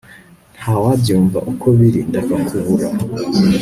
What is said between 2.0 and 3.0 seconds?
ndakakubura